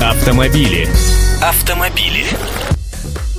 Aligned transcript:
Автомобили. 0.00 0.88
Автомобили. 1.42 2.24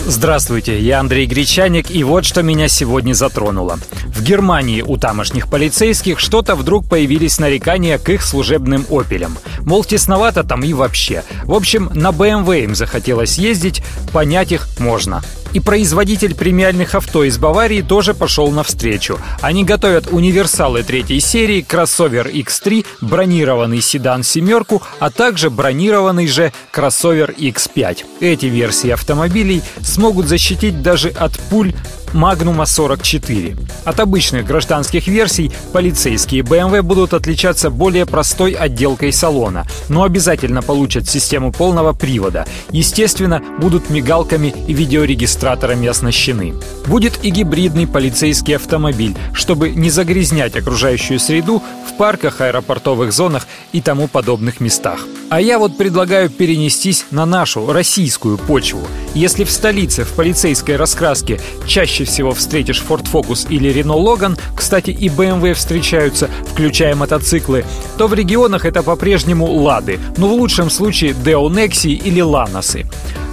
Здравствуйте, 0.05 0.79
я 0.79 0.99
Андрей 0.99 1.25
Гречаник, 1.25 1.89
и 1.89 2.03
вот 2.03 2.23
что 2.23 2.43
меня 2.43 2.67
сегодня 2.67 3.13
затронуло. 3.13 3.79
В 4.05 4.21
Германии 4.21 4.83
у 4.83 4.97
тамошних 4.97 5.47
полицейских 5.47 6.19
что-то 6.19 6.55
вдруг 6.55 6.87
появились 6.87 7.39
нарекания 7.39 7.97
к 7.97 8.09
их 8.09 8.21
служебным 8.21 8.85
«Опелям». 8.91 9.39
Мол, 9.61 9.83
тесновато 9.83 10.43
там 10.43 10.61
и 10.61 10.73
вообще. 10.73 11.23
В 11.45 11.53
общем, 11.55 11.89
на 11.95 12.09
BMW 12.09 12.65
им 12.65 12.75
захотелось 12.75 13.39
ездить, 13.39 13.81
понять 14.13 14.51
их 14.51 14.67
можно. 14.77 15.23
И 15.53 15.59
производитель 15.59 16.33
премиальных 16.33 16.95
авто 16.95 17.23
из 17.23 17.37
Баварии 17.37 17.81
тоже 17.81 18.13
пошел 18.13 18.49
навстречу. 18.51 19.19
Они 19.41 19.63
готовят 19.63 20.07
универсалы 20.11 20.83
третьей 20.83 21.19
серии, 21.19 21.61
кроссовер 21.61 22.27
X3, 22.27 22.85
бронированный 23.01 23.81
седан 23.81 24.23
«семерку», 24.23 24.81
а 24.99 25.09
также 25.09 25.49
бронированный 25.49 26.27
же 26.27 26.53
кроссовер 26.71 27.31
X5. 27.31 28.05
Эти 28.21 28.45
версии 28.45 28.89
автомобилей 28.89 29.61
смогут 29.81 30.27
защитить 30.27 30.81
даже 30.81 31.09
от 31.09 31.37
пуль 31.49 31.73
Магнума 32.13 32.65
44. 32.65 33.55
От 33.85 33.99
обычных 34.01 34.45
гражданских 34.45 35.07
версий 35.07 35.49
полицейские 35.71 36.41
BMW 36.41 36.81
будут 36.81 37.13
отличаться 37.13 37.69
более 37.69 38.05
простой 38.05 38.51
отделкой 38.51 39.13
салона, 39.13 39.65
но 39.87 40.03
обязательно 40.03 40.61
получат 40.61 41.07
систему 41.07 41.53
полного 41.53 41.93
привода. 41.93 42.45
Естественно, 42.71 43.41
будут 43.59 43.89
мигалками 43.89 44.53
и 44.67 44.73
видеорегистраторами 44.73 45.40
оснащены. 45.87 46.53
Будет 46.87 47.23
и 47.23 47.29
гибридный 47.29 47.87
полицейский 47.87 48.55
автомобиль, 48.55 49.15
чтобы 49.33 49.69
не 49.69 49.89
загрязнять 49.89 50.55
окружающую 50.55 51.19
среду 51.19 51.61
в 51.87 51.97
парках, 51.97 52.41
аэропортовых 52.41 53.11
зонах 53.11 53.47
и 53.71 53.81
тому 53.81 54.07
подобных 54.07 54.59
местах. 54.59 55.05
А 55.29 55.39
я 55.39 55.59
вот 55.59 55.77
предлагаю 55.77 56.29
перенестись 56.29 57.05
на 57.11 57.25
нашу 57.25 57.71
российскую 57.71 58.37
почву. 58.37 58.81
Если 59.13 59.45
в 59.45 59.51
столице 59.51 60.03
в 60.03 60.13
полицейской 60.13 60.75
раскраске 60.75 61.39
чаще 61.65 62.03
всего 62.03 62.33
встретишь 62.33 62.83
Ford 62.87 63.07
Focus 63.11 63.47
или 63.49 63.73
Renault 63.73 64.03
Logan, 64.03 64.39
кстати, 64.55 64.91
и 64.91 65.07
BMW 65.07 65.53
встречаются, 65.53 66.29
включая 66.51 66.95
мотоциклы, 66.95 67.65
то 67.97 68.07
в 68.07 68.13
регионах 68.13 68.65
это 68.65 68.83
по-прежнему 68.83 69.45
Лады, 69.45 69.99
но 70.17 70.27
в 70.27 70.33
лучшем 70.33 70.69
случае 70.69 71.13
Nexi 71.49 71.91
или 71.91 72.21
Ланосы. 72.21 72.85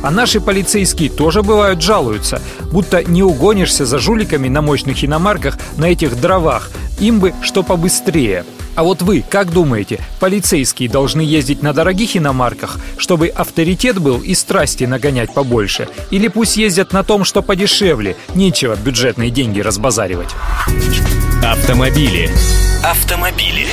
А 0.02 0.10
наши 0.10 0.40
полицейские 0.40 1.10
тоже 1.10 1.42
бывают 1.42 1.82
жалуются, 1.82 2.40
будто 2.72 3.02
не 3.02 3.22
угонишься 3.22 3.86
за 3.86 3.98
жуликами 3.98 4.48
на 4.48 4.62
мощных 4.62 5.04
иномарках 5.04 5.58
на 5.76 5.86
этих 5.86 6.20
дровах, 6.20 6.70
им 7.00 7.20
бы 7.20 7.32
что 7.42 7.62
побыстрее– 7.62 8.44
а 8.78 8.84
вот 8.84 9.02
вы, 9.02 9.24
как 9.28 9.50
думаете, 9.50 9.98
полицейские 10.20 10.88
должны 10.88 11.20
ездить 11.20 11.64
на 11.64 11.72
дорогих 11.72 12.16
иномарках, 12.16 12.78
чтобы 12.96 13.26
авторитет 13.26 13.98
был 13.98 14.20
и 14.20 14.34
страсти 14.34 14.84
нагонять 14.84 15.34
побольше? 15.34 15.88
Или 16.12 16.28
пусть 16.28 16.56
ездят 16.56 16.92
на 16.92 17.02
том, 17.02 17.24
что 17.24 17.42
подешевле, 17.42 18.14
нечего 18.36 18.76
бюджетные 18.76 19.30
деньги 19.30 19.58
разбазаривать? 19.58 20.28
Автомобили. 21.42 22.30
Автомобили. 22.84 23.66